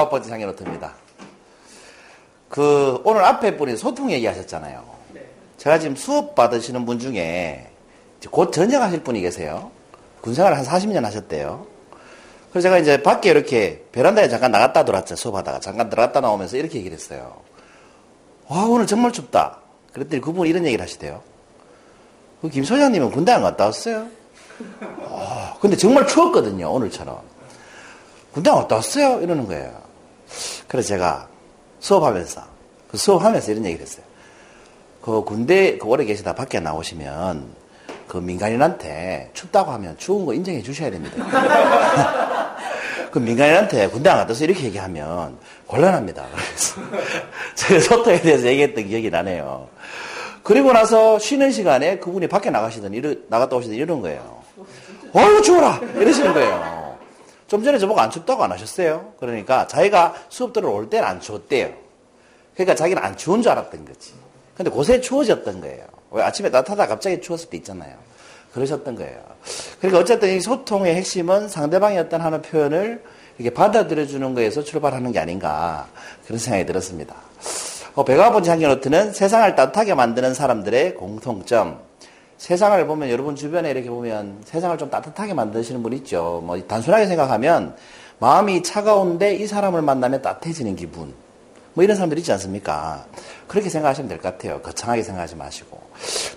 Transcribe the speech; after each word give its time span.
네, 0.00 0.08
109번째 0.08 0.24
상해노트입니다. 0.24 0.94
그, 2.48 3.00
오늘 3.04 3.24
앞에 3.24 3.56
분이 3.56 3.76
소통 3.76 4.10
얘기하셨잖아요. 4.10 4.84
제가 5.56 5.78
지금 5.78 5.94
수업 5.94 6.34
받으시는 6.34 6.86
분 6.86 6.98
중에 6.98 7.70
곧 8.30 8.52
전역하실 8.52 9.02
분이 9.02 9.20
계세요. 9.20 9.70
군생활 10.20 10.54
한 10.56 10.64
40년 10.64 11.02
하셨대요. 11.02 11.66
그래서 12.50 12.64
제가 12.64 12.78
이제 12.78 13.02
밖에 13.02 13.30
이렇게 13.30 13.84
베란다에 13.92 14.28
잠깐 14.28 14.50
나갔다 14.50 14.84
들어왔죠. 14.84 15.16
수업하다가. 15.16 15.60
잠깐 15.60 15.88
들어갔다 15.88 16.20
나오면서 16.20 16.56
이렇게 16.56 16.78
얘기를 16.78 16.96
했어요. 16.96 17.36
와, 18.48 18.64
오늘 18.64 18.86
정말 18.86 19.12
춥다. 19.12 19.58
그랬더니 19.92 20.20
그분이 20.20 20.50
이런 20.50 20.66
얘기를 20.66 20.82
하시대요. 20.82 21.22
그김 22.40 22.64
소장님은 22.64 23.10
군대 23.12 23.32
안 23.32 23.42
갔다 23.42 23.66
왔어요? 23.66 24.06
아, 25.08 25.54
근데 25.60 25.76
정말 25.76 26.06
추웠거든요. 26.06 26.70
오늘처럼. 26.72 27.20
군대 28.32 28.50
안 28.50 28.56
갔다 28.56 28.76
왔어요? 28.76 29.20
이러는 29.20 29.46
거예요. 29.46 29.89
그래서 30.68 30.88
제가 30.88 31.28
수업하면서, 31.80 32.42
그 32.90 32.96
수업하면서 32.96 33.52
이런 33.52 33.64
얘기를 33.66 33.84
했어요. 33.84 34.04
그 35.02 35.24
군대 35.24 35.78
그 35.78 35.86
오래 35.86 36.04
계시다 36.04 36.34
밖에 36.34 36.60
나오시면 36.60 37.60
그 38.06 38.18
민간인한테 38.18 39.30
춥다고 39.32 39.70
하면 39.72 39.96
추운 39.98 40.26
거 40.26 40.34
인정해 40.34 40.62
주셔야 40.62 40.90
됩니다. 40.90 41.16
그 43.10 43.18
민간인한테 43.18 43.88
군대 43.88 44.10
안 44.10 44.18
갔다 44.18 44.30
와서 44.30 44.44
이렇게 44.44 44.64
얘기하면 44.64 45.38
곤란합니다. 45.66 46.26
그래서 46.32 46.80
제가 47.54 47.80
소통에 47.80 48.20
대해서 48.20 48.46
얘기했던 48.46 48.86
기억이 48.86 49.10
나네요. 49.10 49.68
그리고 50.42 50.72
나서 50.72 51.18
쉬는 51.18 51.52
시간에 51.52 51.98
그분이 51.98 52.28
밖에 52.28 52.50
나가시더니 52.50 52.96
이러, 52.96 53.14
나갔다 53.28 53.56
오시더니 53.56 53.78
이런 53.78 54.00
거예요. 54.00 54.40
어우 55.12 55.42
추워라 55.42 55.80
이러시는 55.96 56.32
거예요. 56.34 56.79
좀 57.50 57.64
전에 57.64 57.78
저보고 57.78 57.98
안 57.98 58.10
춥다고 58.10 58.44
안 58.44 58.52
하셨어요? 58.52 59.12
그러니까 59.18 59.66
자기가 59.66 60.14
수업 60.28 60.52
들어올 60.52 60.88
때는 60.88 61.04
안 61.04 61.20
추웠대요. 61.20 61.72
그러니까 62.54 62.76
자기는 62.76 63.02
안 63.02 63.16
추운 63.16 63.42
줄 63.42 63.50
알았던 63.50 63.84
거지. 63.86 64.12
근데 64.54 64.70
곳에 64.70 65.00
추워졌던 65.00 65.60
거예요. 65.60 65.84
왜 66.12 66.22
아침에 66.22 66.48
따뜻하다 66.48 66.86
갑자기 66.86 67.20
추웠을 67.20 67.50
때 67.50 67.56
있잖아요. 67.56 67.96
그러셨던 68.54 68.94
거예요. 68.94 69.20
그러니까 69.80 69.98
어쨌든 69.98 70.36
이 70.36 70.40
소통의 70.40 70.94
핵심은 70.94 71.48
상대방이 71.48 71.98
어떤 71.98 72.20
하는 72.20 72.40
표현을 72.40 73.02
이렇게 73.36 73.52
받아들여주는 73.52 74.32
거에서 74.32 74.62
출발하는 74.62 75.10
게 75.10 75.18
아닌가 75.18 75.88
그런 76.26 76.38
생각이 76.38 76.66
들었습니다. 76.66 77.16
어, 77.96 78.04
백아버지 78.04 78.48
한겨노트는 78.48 79.12
세상을 79.12 79.56
따뜻하게 79.56 79.94
만드는 79.94 80.34
사람들의 80.34 80.94
공통점. 80.94 81.89
세상을 82.40 82.86
보면 82.86 83.10
여러분 83.10 83.36
주변에 83.36 83.70
이렇게 83.70 83.90
보면 83.90 84.40
세상을 84.46 84.78
좀 84.78 84.88
따뜻하게 84.88 85.34
만드시는 85.34 85.82
분 85.82 85.92
있죠. 85.92 86.42
뭐 86.42 86.58
단순하게 86.66 87.06
생각하면 87.06 87.76
마음이 88.18 88.62
차가운데 88.62 89.34
이 89.34 89.46
사람을 89.46 89.82
만나면 89.82 90.22
따뜻해지는 90.22 90.74
기분. 90.74 91.12
뭐 91.74 91.84
이런 91.84 91.96
사람들 91.96 92.16
있지 92.18 92.32
않습니까? 92.32 93.04
그렇게 93.46 93.68
생각하시면 93.68 94.08
될 94.08 94.18
것 94.18 94.32
같아요. 94.32 94.62
거창하게 94.62 95.02
생각하지 95.02 95.36
마시고. 95.36 95.78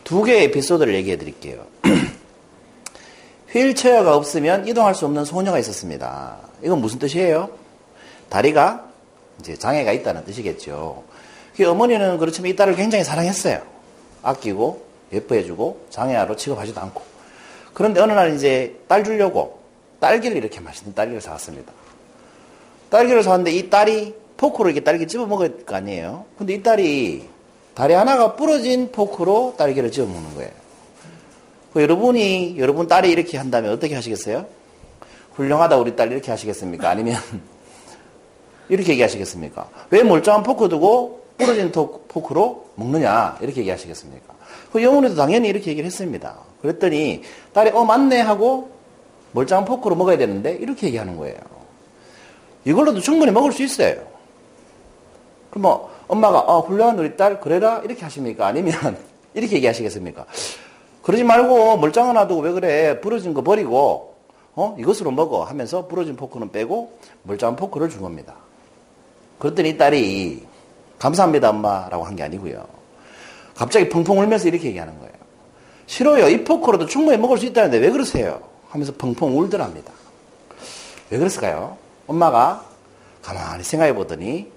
두 0.03 0.23
개의 0.23 0.43
에피소드를 0.45 0.93
얘기해 0.93 1.17
드릴게요. 1.17 1.65
휠체어가 3.51 4.17
없으면 4.17 4.67
이동할 4.67 4.95
수 4.95 5.05
없는 5.05 5.23
소녀가 5.23 5.57
있었습니다. 5.57 6.35
이건 6.61 6.81
무슨 6.81 6.99
뜻이에요? 6.99 7.49
다리가 8.27 8.89
이제 9.39 9.55
장애가 9.55 9.93
있다는 9.93 10.25
뜻이겠죠. 10.25 11.02
그 11.55 11.65
어머니는 11.65 12.17
그렇지만 12.17 12.52
이 12.52 12.55
딸을 12.58 12.75
굉장히 12.75 13.05
사랑했어요. 13.05 13.61
아끼고 14.21 14.92
예뻐해주고 15.13 15.87
장애아로 15.89 16.35
취급하지도 16.35 16.79
않고. 16.81 17.01
그런데 17.73 18.01
어느 18.01 18.11
날 18.11 18.35
이제 18.35 18.79
딸 18.87 19.03
주려고 19.03 19.59
딸기를 19.99 20.37
이렇게 20.37 20.59
맛있는 20.59 20.93
딸기를 20.93 21.21
사왔습니다. 21.21 21.71
딸기를 22.89 23.23
사왔는데 23.23 23.51
이 23.51 23.69
딸이 23.69 24.15
포크로 24.37 24.69
이렇게 24.69 24.83
딸기 24.83 25.07
집어 25.07 25.25
먹을 25.25 25.65
거 25.65 25.75
아니에요. 25.75 26.25
근데 26.37 26.53
이 26.53 26.61
딸이 26.61 27.27
다리 27.73 27.93
하나가 27.93 28.35
부러진 28.35 28.91
포크로 28.91 29.55
딸기를 29.57 29.91
집어 29.91 30.05
먹는 30.05 30.35
거예요. 30.35 30.51
그 31.73 31.81
여러분이 31.81 32.55
여러분 32.59 32.87
딸이 32.87 33.09
이렇게 33.09 33.37
한다면 33.37 33.71
어떻게 33.71 33.95
하시겠어요? 33.95 34.45
훌륭하다 35.33 35.77
우리 35.77 35.95
딸 35.95 36.11
이렇게 36.11 36.30
하시겠습니까? 36.30 36.89
아니면 36.89 37.15
이렇게 38.69 38.91
얘기하시겠습니까? 38.91 39.69
왜 39.89 40.03
멀쩡한 40.03 40.43
포크 40.43 40.69
두고 40.69 41.25
부러진 41.37 41.71
포크로 41.71 42.67
먹느냐 42.75 43.37
이렇게 43.41 43.61
얘기하시겠습니까? 43.61 44.33
그 44.73 44.82
영혼에도 44.82 45.14
당연히 45.14 45.50
이렇게 45.50 45.70
얘기를 45.70 45.86
했습니다. 45.86 46.36
그랬더니 46.64 47.22
딸이 47.54 47.70
어 47.76 47.86
맞네 47.86 48.22
하고 48.22 48.72
멀쩡한 49.34 49.66
포크로 49.66 49.95
먹어야 49.95 50.17
되는데 50.17 50.54
이렇게 50.54 50.88
얘기하는 50.88 51.16
거예요. 51.16 51.38
이걸로도 52.66 53.00
충분히 53.00 53.32
먹을 53.32 53.52
수 53.52 53.61
있어요. 53.61 54.02
그럼 55.52 55.61
뭐 55.61 55.94
엄마가 56.08 56.39
어, 56.39 56.61
훌륭한 56.61 56.98
우리 56.98 57.16
딸 57.16 57.39
그래라 57.39 57.82
이렇게 57.84 58.02
하십니까? 58.02 58.48
아니면 58.48 58.98
이렇게 59.36 59.58
얘기하시겠습니까? 59.58 60.26
그러지 61.04 61.23
말고 61.23 61.78
멀쩡한 61.78 62.16
놔두고 62.16 62.42
왜 62.42 62.52
그래 62.54 63.00
부러진 63.00 63.36
거 63.36 63.44
버리고 63.44 64.16
어 64.55 64.76
이것으로 64.80 65.11
먹어 65.11 65.44
하면서 65.44 65.86
부러진 65.86 66.16
포크는 66.16 66.52
빼고 66.52 66.98
멀쩡한 67.22 67.55
포크를 67.58 67.90
준 67.90 68.02
겁니다. 68.02 68.34
그랬더니 69.38 69.78
딸이 69.78 70.48
감사합니다 70.98 71.52
엄마라고 71.52 72.05
한 72.05 72.16
게 72.16 72.23
아니고요. 72.23 72.73
갑자기 73.55 73.89
펑펑 73.89 74.19
울면서 74.19 74.47
이렇게 74.47 74.67
얘기하는 74.67 74.97
거예요. 74.99 75.14
싫어요. 75.86 76.30
이 76.30 76.43
포크로도 76.43 76.86
충분히 76.87 77.17
먹을 77.17 77.37
수 77.37 77.45
있다는데 77.45 77.77
왜 77.77 77.89
그러세요? 77.91 78.41
하면서 78.69 78.93
펑펑 78.97 79.37
울더랍니다. 79.37 79.91
왜 81.09 81.17
그랬을까요? 81.17 81.77
엄마가 82.08 82.65
가만히 83.21 83.63
생각해 83.63 83.93
보더니 83.93 84.52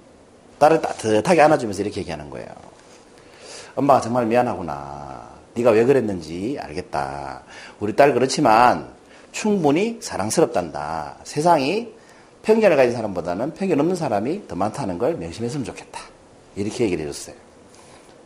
딸을 0.59 0.81
따뜻하게 0.81 1.43
안아주면서 1.43 1.83
이렇게 1.83 2.01
얘기하는 2.01 2.31
거예요. 2.31 2.49
엄마가 3.75 4.01
정말 4.01 4.27
미안하구나. 4.27 5.29
네가 5.55 5.71
왜 5.71 5.85
그랬는지 5.85 6.57
알겠다. 6.61 7.43
우리 7.81 7.95
딸 7.95 8.15
그렇지만 8.15 8.89
충분히 9.33 9.99
사랑스럽단다. 10.01 11.17
세상이 11.25 11.95
편견을 12.43 12.77
가진 12.77 12.95
사람보다는 12.95 13.55
편견 13.55 13.79
없는 13.81 13.97
사람이 13.97 14.49
더 14.49 14.55
많다는 14.55 14.99
걸 14.99 15.15
명심했으면 15.17 15.65
좋겠다. 15.65 16.01
이렇게 16.55 16.85
얘기를 16.85 17.07
해줬어요. 17.07 17.46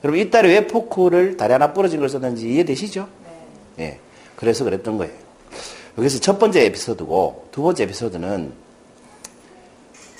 여러분, 0.02 0.20
이 0.20 0.30
딸이 0.30 0.48
왜 0.48 0.66
포크를 0.66 1.36
다리 1.36 1.52
하나 1.52 1.72
부러진 1.72 2.00
걸 2.00 2.08
썼는지 2.08 2.48
이해되시죠? 2.48 3.08
네. 3.76 3.84
예. 3.84 3.98
그래서 4.36 4.64
그랬던 4.64 4.96
거예요. 4.96 5.12
여기서 5.98 6.20
첫 6.20 6.38
번째 6.38 6.64
에피소드고, 6.66 7.48
두 7.50 7.62
번째 7.62 7.84
에피소드는 7.84 8.52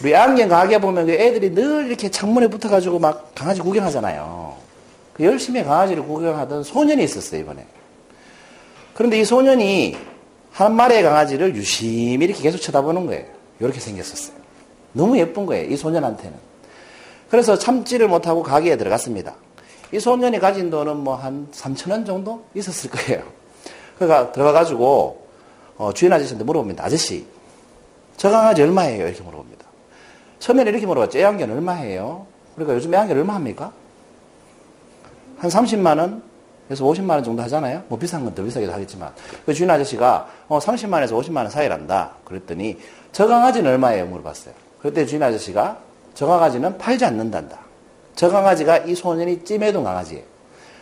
우리 0.03 0.17
안경 0.17 0.49
가게 0.49 0.79
보면 0.79 1.07
그 1.07 1.13
애들이 1.13 1.55
늘 1.55 1.87
이렇게 1.87 2.11
창문에 2.11 2.49
붙어가지고 2.49 2.99
막 2.99 3.33
강아지 3.35 3.61
구경하잖아요. 3.61 4.57
그 5.15 5.25
열심히 5.25 5.63
강아지를 5.63 6.03
구경하던 6.05 6.63
소년이 6.63 7.05
있었어요, 7.05 7.41
이번에. 7.41 7.67
그런데 8.95 9.19
이 9.21 9.25
소년이 9.25 9.97
한 10.53 10.75
마리의 10.75 11.03
강아지를 11.03 11.55
유심히 11.55 12.25
이렇게 12.25 12.43
계속 12.43 12.59
쳐다보는 12.59 13.07
거예요. 13.07 13.25
이렇게 13.61 13.79
생겼었어요. 13.81 14.37
너무 14.93 15.19
예쁜 15.19 15.47
거예요, 15.47 15.71
이 15.71 15.77
소년한테는. 15.77 16.37
그래서 17.31 17.57
참지를 17.57 18.09
못하고 18.09 18.43
가게에 18.43 18.77
들어갔습니다. 18.77 19.35
이 19.93 19.99
소년이 20.01 20.39
가진 20.39 20.71
돈은 20.71 20.99
뭐 20.99 21.17
한 21.17 21.49
3천 21.53 21.91
원 21.91 22.05
정도 22.05 22.45
있었을 22.55 22.91
거예요. 22.91 23.23
그러니까 23.99 24.33
들어가가지고 24.33 25.27
어, 25.79 25.93
주인 25.93 26.13
아저씨한테 26.13 26.45
물어봅니다. 26.45 26.85
아저씨, 26.85 27.27
저 28.17 28.31
강아지 28.31 28.63
얼마예요? 28.63 29.07
이렇게 29.07 29.23
물어봅니다. 29.23 29.65
처음에는 30.39 30.73
이렇게 30.73 30.87
물어봤죠. 30.87 31.19
애완견 31.19 31.51
얼마예요? 31.51 32.27
그러니까 32.55 32.77
요즘 32.77 32.95
애완견 32.95 33.17
얼마 33.17 33.35
합니까? 33.35 33.73
한 35.39 35.51
30만원? 35.51 36.23
에서 36.71 36.85
50만 36.85 37.11
원 37.11 37.25
정도 37.25 37.43
하잖아요? 37.43 37.83
뭐 37.89 37.99
비싼 37.99 38.23
건 38.25 38.33
더 38.35 38.45
비싸기도 38.45 38.73
하겠지만. 38.73 39.13
그 39.45 39.53
주인 39.53 39.69
아저씨가 39.69 40.29
어, 40.49 40.59
30만 40.61 40.93
원에서 40.95 41.17
50만 41.17 41.39
원 41.39 41.51
사이란다. 41.51 42.13
그랬더니 42.25 42.79
저 43.11 43.27
강아지는 43.27 43.73
얼마예요? 43.73 44.07
물어봤어요. 44.07 44.55
그때 44.81 45.05
주인 45.05 45.21
아저씨가 45.23 45.79
저 46.15 46.27
강아지는 46.27 46.79
팔지 46.79 47.05
않는단다. 47.05 47.59
저 48.21 48.29
강아지가 48.29 48.77
이 48.81 48.95
소년이 48.95 49.45
찜해둔 49.45 49.83
강아지예요. 49.83 50.23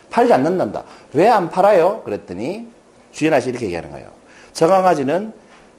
팔지 0.09 0.33
않는단다. 0.33 0.83
왜 1.13 1.29
안 1.29 1.49
팔아요? 1.49 2.01
그랬더니 2.03 2.67
주인 3.13 3.31
아저씨 3.33 3.51
이렇게 3.51 3.67
얘기하는 3.67 3.91
거예요. 3.91 4.09
저 4.51 4.67
강아지는 4.67 5.31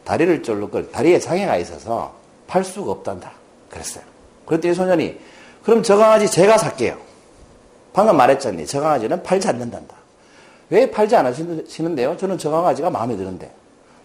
다리를 0.04 0.42
쫄르걸 0.42 0.90
다리에 0.90 1.18
장애가 1.18 1.58
있어서 1.58 2.14
팔 2.46 2.64
수가 2.64 2.92
없단다. 2.92 3.32
그랬어요. 3.68 4.02
그랬더니 4.46 4.72
소년이 4.72 5.18
그럼 5.62 5.82
저 5.82 5.98
강아지 5.98 6.30
제가 6.30 6.56
살게요. 6.56 6.96
방금 7.92 8.16
말했잖니. 8.16 8.64
저 8.64 8.80
강아지는 8.80 9.22
팔지 9.22 9.46
않는단다. 9.48 9.94
왜 10.70 10.90
팔지 10.90 11.14
않으시는데요? 11.14 12.16
저는 12.16 12.38
저 12.38 12.50
강아지가 12.50 12.88
마음에 12.88 13.16
드는데. 13.18 13.52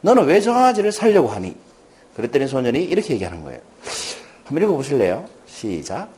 너는 0.02 0.26
왜 0.26 0.42
저 0.42 0.52
강아지를 0.52 0.92
살려고 0.92 1.30
하니? 1.30 1.56
그랬더니 2.18 2.50
소년이 2.50 2.84
이렇게 2.84 3.14
얘기하는 3.14 3.46
거예요. 3.46 3.62
한번 4.44 4.62
읽어보실래요? 4.62 5.24
시작. 5.48 6.10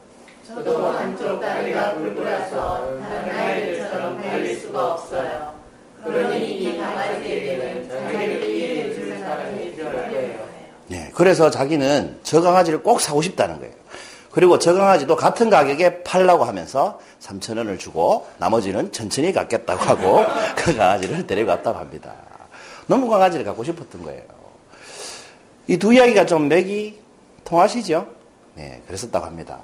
저도 0.48 0.88
한쪽 0.88 1.40
다리가 1.42 1.96
불굴라서 1.96 3.00
다른 3.02 3.36
아이들처럼 3.38 4.22
달릴 4.22 4.58
수가 4.60 4.94
없어요. 4.94 5.54
그러니 6.04 6.52
이 6.60 6.78
강아지에게는 6.78 7.90
자기를 7.90 8.44
이해해 8.50 8.94
주는 8.94 9.20
사람이 9.20 9.72
필요해요. 9.76 10.48
네, 10.88 11.12
그래서 11.14 11.50
자기는 11.50 12.20
저 12.24 12.40
강아지를 12.42 12.82
꼭 12.82 13.02
사고 13.02 13.22
싶다는 13.22 13.60
거예요. 13.60 13.74
그리고 14.32 14.58
저 14.60 14.74
강아지도 14.74 15.16
같은 15.16 15.50
가격에 15.50 16.04
팔라고 16.04 16.46
하면서 16.46 17.00
3천 17.20 17.58
원을 17.58 17.78
주고 17.78 18.28
나머지는 18.38 18.92
천천히 18.92 19.34
갖겠다고 19.34 19.84
하고 19.84 20.24
그 20.56 20.76
강아지를 20.78 21.28
데려갔다고 21.28 21.78
합니다. 21.78 22.14
너무 22.86 23.10
강아지를 23.10 23.44
갖고 23.44 23.64
싶었던 23.66 24.02
거예요. 24.04 24.22
이 25.68 25.78
두 25.78 25.94
이야기가 25.94 26.26
좀 26.26 26.48
맥이 26.48 26.98
통하시죠? 27.44 28.08
네, 28.56 28.82
그랬었다고 28.88 29.26
합니다. 29.26 29.60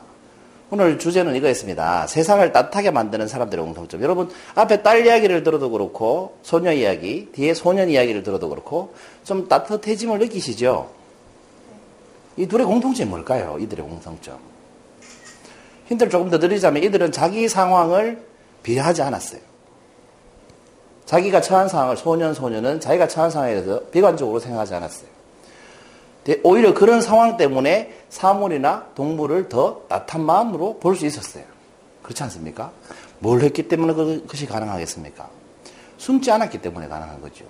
오늘 0.74 0.98
주제는 0.98 1.36
이거였습니다. 1.36 2.08
세상을 2.08 2.52
따뜻하게 2.52 2.90
만드는 2.90 3.28
사람들의 3.28 3.64
공통점. 3.64 4.02
여러분, 4.02 4.32
앞에 4.56 4.82
딸 4.82 5.06
이야기를 5.06 5.44
들어도 5.44 5.70
그렇고, 5.70 6.40
소녀 6.42 6.74
이야기, 6.74 7.30
뒤에 7.32 7.54
소년 7.54 7.90
이야기를 7.90 8.24
들어도 8.24 8.50
그렇고, 8.50 8.96
좀 9.24 9.48
따뜻해짐을 9.48 10.18
느끼시죠? 10.18 10.90
이 12.38 12.48
둘의 12.48 12.66
공통점이 12.66 13.08
뭘까요? 13.08 13.58
이들의 13.60 13.86
공통점. 13.86 14.40
힌트를 15.90 16.10
조금 16.10 16.32
더 16.32 16.40
드리자면 16.40 16.82
이들은 16.82 17.12
자기 17.12 17.48
상황을 17.48 18.24
비하하지 18.64 19.04
않았어요. 19.04 19.42
자기가 21.06 21.42
처한 21.42 21.68
상황을 21.70 21.98
소년, 21.98 22.34
소녀는 22.34 22.80
자기가 22.80 23.08
처한 23.08 23.30
상황에 23.30 23.54
대해서 23.54 23.80
비관적으로 23.92 24.40
생각하지 24.40 24.74
않았어요. 24.74 25.08
오히려 26.44 26.74
그런 26.74 27.02
상황 27.02 27.36
때문에 27.38 27.94
사물이나 28.10 28.88
동물을 28.96 29.50
더 29.50 29.82
따뜻한 29.90 30.24
마음으로 30.26 30.80
볼 30.80 30.96
수 30.96 31.06
있었어요. 31.06 31.44
그렇지 32.02 32.24
않습니까? 32.24 32.72
뭘 33.20 33.42
했기 33.42 33.68
때문에 33.68 33.94
그것이 33.94 34.46
가능하겠습니까? 34.46 35.30
숨지 35.98 36.32
않았기 36.32 36.62
때문에 36.62 36.88
가능한 36.88 37.22
거죠. 37.22 37.46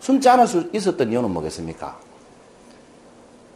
숨지 0.00 0.28
않을 0.28 0.46
수 0.46 0.70
있었던 0.72 1.10
이유는 1.10 1.30
뭐겠습니까? 1.30 1.98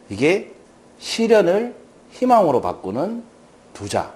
이게 0.09 0.53
시련을 0.99 1.75
희망으로 2.11 2.61
바꾸는 2.61 3.23
두자. 3.73 4.13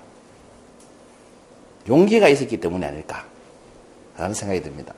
용기가 1.87 2.27
있었기 2.27 2.59
때문이 2.59 2.85
아닐까. 2.85 3.25
라는 4.17 4.33
생각이 4.33 4.61
듭니다. 4.61 4.93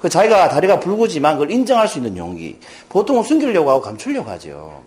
그 0.00 0.08
자기가 0.08 0.48
다리가 0.48 0.80
붉지만 0.80 1.34
그걸 1.34 1.50
인정할 1.50 1.88
수 1.88 1.98
있는 1.98 2.16
용기. 2.16 2.58
보통은 2.88 3.22
숨기려고 3.22 3.70
하고 3.70 3.80
감추려고 3.80 4.28
하죠. 4.30 4.82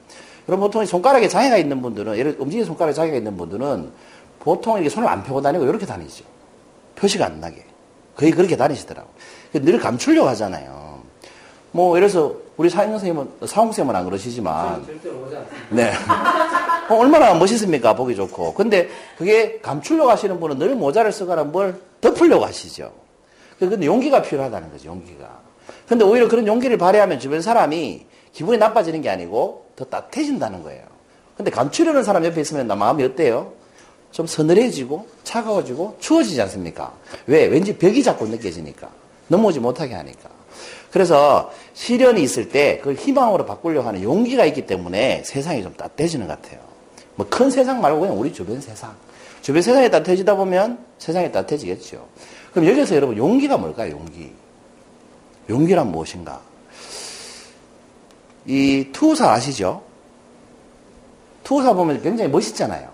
그럼 0.45 0.59
보통 0.61 0.85
손가락에 0.85 1.27
장애가 1.27 1.57
있는 1.57 1.81
분들은, 1.81 2.17
예를 2.17 2.35
움직이는 2.39 2.65
손가락에 2.65 2.93
장애가 2.93 3.17
있는 3.17 3.37
분들은 3.37 3.91
보통 4.39 4.75
이렇게 4.75 4.89
손을 4.89 5.07
안 5.07 5.23
펴고 5.23 5.41
다니고 5.41 5.65
이렇게 5.65 5.85
다니죠. 5.85 6.23
표시가 6.95 7.25
안 7.25 7.39
나게. 7.39 7.63
거의 8.15 8.31
그렇게 8.31 8.57
다니시더라고요. 8.57 9.13
늘 9.53 9.79
감추려고 9.79 10.27
하잖아요. 10.29 10.99
뭐, 11.71 11.95
예를 11.95 12.09
들어서 12.09 12.35
우리 12.57 12.69
사형 12.69 12.91
선생님은, 12.91 13.29
사홍 13.45 13.67
선생님은 13.67 13.95
안 13.95 14.05
그러시지만. 14.05 14.85
네. 15.69 15.91
어, 16.89 16.95
얼마나 16.95 17.33
멋있습니까? 17.35 17.95
보기 17.95 18.15
좋고. 18.15 18.55
근데 18.55 18.89
그게 19.17 19.59
감추려고 19.61 20.09
하시는 20.09 20.39
분은 20.39 20.57
늘 20.57 20.75
모자를 20.75 21.11
쓰거나 21.11 21.43
뭘 21.43 21.79
덮으려고 22.01 22.45
하시죠. 22.45 22.91
근데 23.59 23.85
용기가 23.85 24.21
필요하다는 24.21 24.71
거죠, 24.71 24.87
용기가. 24.89 25.39
근데 25.87 26.05
오히려 26.05 26.27
그런 26.27 26.47
용기를 26.47 26.77
발휘하면 26.77 27.19
주변 27.19 27.41
사람이 27.41 28.05
기분이 28.31 28.57
나빠지는 28.57 29.01
게 29.01 29.09
아니고 29.09 29.65
더 29.75 29.85
따뜻해진다는 29.85 30.63
거예요. 30.63 30.83
근데 31.35 31.51
감추려는 31.51 32.03
사람 32.03 32.25
옆에 32.25 32.41
있으면 32.41 32.67
나 32.67 32.75
마음이 32.75 33.03
어때요? 33.03 33.53
좀 34.11 34.25
서늘해지고 34.27 35.07
차가워지고 35.23 35.97
추워지지 35.99 36.41
않습니까? 36.41 36.93
왜? 37.27 37.45
왠지 37.45 37.77
벽이 37.77 38.03
자꾸 38.03 38.27
느껴지니까. 38.27 38.89
넘어오지 39.27 39.59
못하게 39.59 39.93
하니까. 39.93 40.29
그래서 40.91 41.51
시련이 41.73 42.21
있을 42.23 42.49
때 42.49 42.77
그걸 42.79 42.95
희망으로 42.95 43.45
바꾸려고 43.45 43.87
하는 43.87 44.01
용기가 44.01 44.45
있기 44.45 44.65
때문에 44.65 45.23
세상이 45.23 45.61
좀 45.63 45.73
따뜻해지는 45.75 46.27
것 46.27 46.41
같아요. 46.41 46.59
뭐 47.15 47.27
큰 47.29 47.49
세상 47.51 47.81
말고 47.81 47.99
그냥 47.99 48.19
우리 48.19 48.33
주변 48.33 48.59
세상. 48.59 48.95
주변 49.41 49.61
세상이 49.61 49.89
따뜻해지다 49.91 50.35
보면 50.35 50.79
세상이 50.97 51.31
따뜻해지겠죠. 51.31 52.05
그럼 52.51 52.67
여기서 52.67 52.95
여러분 52.95 53.17
용기가 53.17 53.57
뭘까요? 53.57 53.91
용기. 53.91 54.31
용기란 55.49 55.91
무엇인가? 55.91 56.41
이 58.45 58.89
투사 58.91 59.31
아시죠? 59.31 59.83
투사 61.43 61.73
보면 61.73 62.01
굉장히 62.01 62.29
멋있잖아요. 62.29 62.89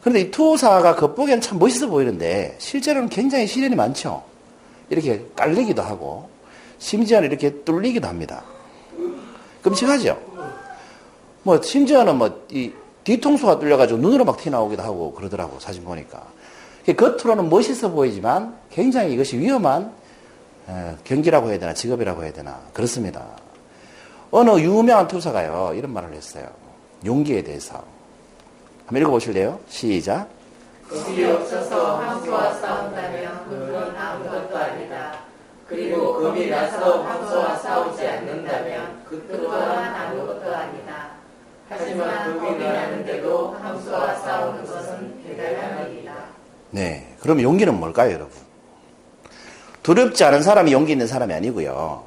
그런데 0.00 0.20
이 0.20 0.30
투사가 0.30 0.96
겉보기엔 0.96 1.40
참 1.40 1.58
멋있어 1.58 1.88
보이는데 1.88 2.56
실제로는 2.58 3.08
굉장히 3.08 3.46
시련이 3.46 3.74
많죠. 3.74 4.22
이렇게 4.90 5.24
깔리기도 5.34 5.82
하고 5.82 6.28
심지어는 6.78 7.30
이렇게 7.30 7.62
뚫리기도 7.64 8.06
합니다. 8.06 8.44
끔찍하죠? 9.62 10.20
뭐 11.42 11.60
심지어는 11.60 12.16
뭐 12.16 12.44
이 12.50 12.72
뒤통수가 13.04 13.58
뚫려가지고 13.58 14.00
눈으로 14.00 14.24
막 14.24 14.38
튀나오기도 14.38 14.82
하고 14.82 15.12
그러더라고 15.12 15.60
사진 15.60 15.84
보니까. 15.84 16.26
겉으로는 16.92 17.48
멋있어 17.48 17.90
보이지만 17.90 18.54
굉장히 18.70 19.14
이것이 19.14 19.38
위험한 19.38 19.92
경기라고 21.04 21.48
해야 21.48 21.58
되나 21.58 21.72
직업이라고 21.72 22.22
해야 22.24 22.32
되나 22.32 22.60
그렇습니다. 22.72 23.24
어느 24.30 24.50
유명한 24.60 25.08
투사가요 25.08 25.72
이런 25.74 25.92
말을 25.92 26.12
했어요. 26.12 26.46
용기에 27.04 27.42
대해서 27.42 27.82
한번 28.86 29.02
읽어보실래요? 29.02 29.60
시작. 29.68 30.28
겁이 30.88 31.24
없어서 31.24 31.96
황소와 31.96 32.52
싸운다면 32.54 33.48
그건 33.48 33.96
아무것도 33.96 34.56
아니다. 34.56 35.18
그리고 35.66 36.20
겁이 36.20 36.50
나서 36.50 37.02
황소와 37.02 37.56
싸우지 37.56 38.06
않는다면 38.06 39.02
그 39.08 39.26
또한 39.30 39.94
아무것도 39.94 40.54
아니다. 40.54 41.12
하지만 41.68 42.38
겁이 42.38 42.58
나는데도 42.58 43.52
황소와 43.52 44.14
싸우는 44.16 44.66
것은 44.66 45.22
대단한 45.24 45.90
일이다. 45.90 46.12
네. 46.74 47.06
그럼 47.20 47.40
용기는 47.40 47.72
뭘까요, 47.78 48.12
여러분? 48.12 48.32
두렵지 49.84 50.24
않은 50.24 50.42
사람이 50.42 50.72
용기 50.72 50.90
있는 50.90 51.06
사람이 51.06 51.32
아니고요. 51.32 52.02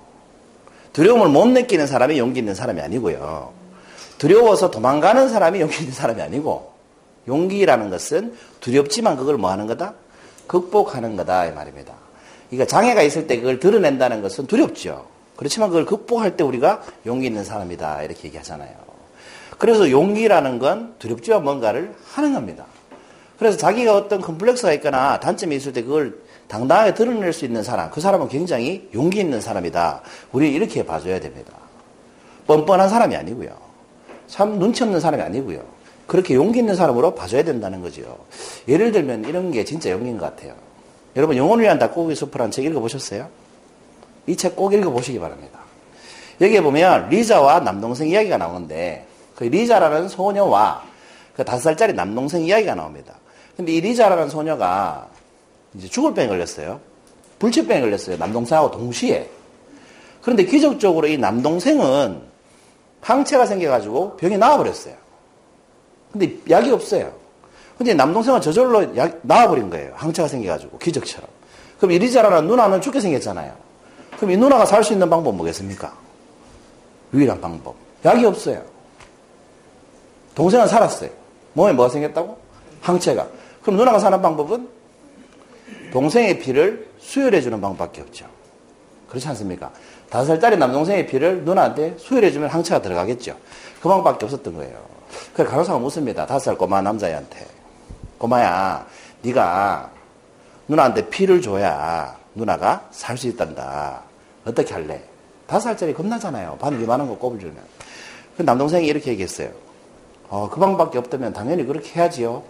두려움을 0.92 1.30
못 1.30 1.48
느끼는 1.48 1.88
사람이 1.88 2.20
용기 2.20 2.40
있는 2.40 2.54
사람이 2.54 2.82
아니고요. 2.82 3.54
두려워서 4.18 4.70
도망가는 4.70 5.30
사람이 5.30 5.62
용기 5.62 5.80
있는 5.80 5.94
사람이 5.94 6.22
아니고, 6.22 6.74
용기라는 7.30 7.90
것은 7.90 8.36
두렵지만 8.60 9.16
그걸 9.16 9.38
뭐 9.38 9.52
하는 9.52 9.68
거다? 9.68 9.94
극복하는 10.48 11.16
거다, 11.16 11.46
이 11.46 11.54
말입니다. 11.54 11.94
그러니까 12.50 12.68
장애가 12.68 13.04
있을 13.04 13.26
때 13.28 13.38
그걸 13.38 13.62
드러낸다는 13.62 14.22
것은 14.22 14.48
두렵죠. 14.48 15.06
그렇지만 15.38 15.70
그걸 15.70 15.86
극복할 15.86 16.36
때 16.36 16.44
우리가 16.44 16.84
용기 17.06 17.28
있는 17.28 17.46
사람이다, 17.46 18.04
이렇게 18.04 18.28
얘기하잖아요. 18.28 18.76
그래서 19.60 19.90
용기라는 19.90 20.60
건 20.60 20.96
두렵지만 21.00 21.44
뭔가를 21.46 21.96
하는 22.12 22.34
겁니다. 22.34 22.66
그래서 23.38 23.58
자기가 23.58 23.96
어떤 23.96 24.22
컴플렉스가 24.22 24.74
있거나 24.74 25.20
단점이 25.20 25.56
있을 25.56 25.74
때 25.74 25.84
그걸 25.84 26.18
당당하게 26.48 26.94
드러낼 26.94 27.34
수 27.34 27.46
있는 27.46 27.62
사람, 27.64 27.92
그 27.92 28.02
사람은 28.02 28.30
굉장히 28.30 28.90
용기 28.94 29.20
있는 29.20 29.42
사람이다. 29.42 30.02
우리 30.32 30.52
이렇게 30.54 30.86
봐줘야 30.86 31.20
됩니다. 31.20 31.54
뻔뻔한 32.48 32.90
사람이 32.90 33.16
아니고요. 33.16 33.50
참 34.28 34.58
눈치 34.58 34.84
없는 34.84 35.00
사람이 35.00 35.22
아니고요. 35.24 35.62
그렇게 36.08 36.36
용기 36.36 36.60
있는 36.60 36.76
사람으로 36.76 37.16
봐줘야 37.16 37.44
된다는 37.44 37.82
거죠. 37.82 38.18
예를 38.68 38.92
들면 38.92 39.26
이런 39.26 39.52
게 39.52 39.66
진짜 39.66 39.92
용기인 39.92 40.18
것 40.18 40.26
같아요. 40.26 40.54
여러분 41.16 41.36
영혼을 41.36 41.66
위한 41.66 41.78
닭고기 41.80 42.16
수프라는 42.16 42.52
책 42.52 42.66
읽어보셨어요? 42.66 43.28
이 44.28 44.36
책 44.36 44.56
꼭 44.56 44.74
읽어보시기 44.74 45.20
바랍니다. 45.20 45.60
여기에 46.40 46.62
보면 46.62 47.10
리자와 47.10 47.62
남동생 47.62 48.08
이야기가 48.10 48.38
나오는데 48.38 49.06
그 49.36 49.44
리자라는 49.46 50.08
소녀와 50.10 50.84
그 51.36 51.44
다섯 51.44 51.62
살짜리 51.62 51.94
남동생 51.94 52.44
이야기가 52.44 52.76
나옵니다. 52.76 53.16
근데 53.58 53.74
이 53.74 53.82
리자라는 53.82 54.30
소녀가 54.30 55.08
이제 55.74 55.88
죽을 55.88 56.14
병에 56.14 56.28
걸렸어요. 56.28 56.80
불치병에 57.40 57.82
걸렸어요. 57.82 58.18
남동생하고 58.18 58.72
동시에. 58.72 59.30
그런데 60.22 60.46
기적적으로 60.46 61.08
이 61.08 61.18
남동생은 61.18 62.22
항체가 63.02 63.46
생겨가지고 63.46 64.18
병이 64.18 64.38
나와버렸어요. 64.38 64.96
근데 66.12 66.38
약이 66.50 66.72
없어요. 66.72 67.12
근데 67.78 67.94
남동생은 67.94 68.42
저절로 68.42 68.96
약, 68.98 69.20
나와버린 69.22 69.70
거예요. 69.70 69.94
항체가 69.96 70.28
생겨가지고, 70.28 70.80
기적처럼. 70.80 71.30
그럼 71.78 71.92
이 71.92 72.00
리자라는 72.00 72.48
누나는 72.48 72.82
죽게 72.82 73.00
생겼잖아요. 73.00 73.54
그럼 74.18 74.32
이 74.32 74.38
누나가 74.38 74.66
살 74.66 74.84
수 74.84 74.94
있는 74.94 75.10
방법 75.10 75.36
뭐겠습니까? 75.36 75.94
유일한 77.14 77.40
방법. 77.40 77.76
약이 78.04 78.26
없어요. 78.26 78.64
동생은 80.34 80.68
살았어요. 80.68 81.12
몸에 81.54 81.72
뭐가 81.74 81.92
생겼다고? 81.92 82.38
항체가. 82.82 83.28
그럼 83.68 83.76
누나가 83.76 84.00
사는 84.00 84.22
방법은 84.22 84.70
동생의 85.92 86.40
피를 86.40 86.88
수혈해주는 87.00 87.60
방법밖에 87.60 88.00
없죠. 88.00 88.26
그렇지 89.10 89.28
않습니까? 89.28 89.74
다섯 90.10 90.28
살짜리 90.28 90.56
남동생의 90.56 91.06
피를 91.06 91.44
누나한테 91.44 91.98
수혈해주면 91.98 92.48
항체가 92.48 92.82
들어가겠죠. 92.82 93.36
그 93.82 93.90
방법밖에 93.90 94.24
없었던 94.24 94.54
거예요. 94.54 94.82
그래서 95.34 95.52
간호사가 95.52 95.80
묻습니다. 95.80 96.26
다섯 96.26 96.46
살 96.46 96.58
꼬마 96.58 96.82
남자애한테. 96.82 97.46
꼬마야, 98.18 98.88
네가 99.22 99.92
누나한테 100.70 101.10
피를 101.10 101.42
줘야 101.42 102.16
누나가 102.36 102.88
살 102.92 103.18
수 103.18 103.28
있단다. 103.28 104.02
어떻게 104.46 104.74
할래? 104.74 105.04
다섯 105.46 105.64
살짜리 105.66 105.94
겁나잖아요. 105.94 106.58
바늘 106.62 106.82
이만한 106.82 107.10
거 107.10 107.18
꼽을 107.18 107.38
주면. 107.38 107.58
그 108.38 108.44
남동생이 108.44 108.88
이렇게 108.88 109.12
얘기했어요. 109.12 109.50
어, 110.30 110.50
그 110.50 110.58
방법밖에 110.58 111.00
없다면 111.00 111.34
당연히 111.34 111.66
그렇게 111.66 112.00
해야지요. 112.00 112.44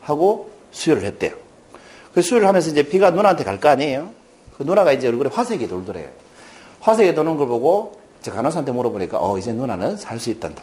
하고 0.00 0.53
수혈을 0.74 1.04
했대요. 1.04 1.32
그 2.12 2.20
수혈을 2.22 2.46
하면서 2.46 2.70
이제 2.70 2.82
피가 2.82 3.10
누나한테 3.10 3.44
갈 3.44 3.58
거 3.58 3.68
아니에요? 3.70 4.10
그 4.56 4.62
누나가 4.64 4.92
이제 4.92 5.08
얼굴에 5.08 5.30
화색이 5.32 5.66
돌더래요. 5.68 6.08
화색이 6.80 7.14
도는 7.14 7.36
걸 7.36 7.48
보고 7.48 7.98
제 8.20 8.30
간호사한테 8.30 8.72
물어보니까 8.72 9.18
어, 9.20 9.38
이제 9.38 9.52
누나는 9.52 9.96
살 9.96 10.18
수 10.20 10.30
있단다. 10.30 10.62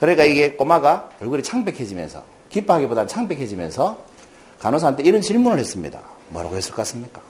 그러니까 0.00 0.24
이게 0.24 0.52
꼬마가 0.52 1.10
얼굴이 1.20 1.42
창백해지면서 1.42 2.24
기뻐하기보다는 2.48 3.06
창백해지면서 3.08 3.98
간호사한테 4.58 5.02
이런 5.04 5.20
질문을 5.20 5.58
했습니다. 5.58 6.00
뭐라고 6.30 6.56
했을 6.56 6.70
것 6.70 6.78
같습니까? 6.78 7.20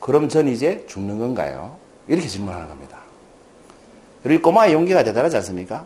그럼 0.00 0.28
전 0.28 0.48
이제 0.48 0.84
죽는 0.88 1.18
건가요? 1.18 1.76
이렇게 2.08 2.26
질문하는 2.28 2.68
겁니다. 2.68 2.98
그리고 4.22 4.42
꼬마의 4.42 4.72
용기가 4.72 5.02
대단하지 5.04 5.36
않습니까? 5.36 5.84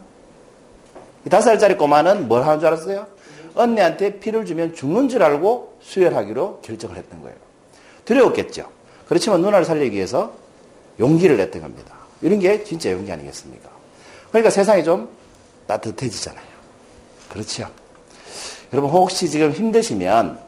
다섯 1.31 1.51
살짜리 1.51 1.77
꼬마는 1.77 2.29
뭘 2.29 2.45
하는 2.45 2.59
줄 2.59 2.69
알았어요? 2.69 3.07
언니한테 3.59 4.21
피를 4.21 4.45
주면 4.45 4.75
죽는 4.75 5.09
줄 5.09 5.23
알고 5.23 5.79
수혈하기로 5.81 6.61
결정을 6.63 6.97
했던 6.97 7.23
거예요. 7.23 7.37
두려웠겠죠. 8.05 8.69
그렇지만 9.09 9.43
누나를 9.43 9.65
살리기 9.65 9.97
위해서 9.97 10.33
용기를 11.01 11.37
냈던 11.37 11.63
겁니다. 11.63 11.95
이런 12.23 12.39
게 12.39 12.65
진짜 12.65 12.91
용기 12.93 13.11
아니겠습니까? 13.13 13.69
그러니까 14.31 14.51
세상이 14.51 14.85
좀 14.85 15.09
따뜻해지잖아요. 15.67 16.47
그렇죠. 17.29 17.69
여러분 18.73 18.91
혹시 18.91 19.29
지금 19.29 19.51
힘드시면 19.51 20.39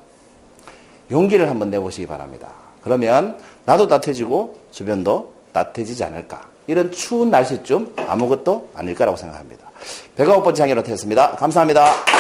용기를 1.10 1.48
한번 1.48 1.70
내보시기 1.70 2.06
바랍니다. 2.06 2.48
그러면 2.82 3.38
나도 3.64 3.88
따뜻해지고 3.88 4.58
주변도 4.70 5.32
따뜻해지지 5.52 6.04
않을까. 6.04 6.48
이런 6.66 6.92
추운 6.92 7.30
날씨쯤 7.30 7.94
아무것도 7.96 8.70
아닐 8.74 8.94
거라고 8.94 9.16
생각합니다. 9.16 9.70
배가 10.16 10.34
고픈 10.36 10.54
장애로 10.54 10.82
되었습니다. 10.82 11.32
감사합니다. 11.32 12.19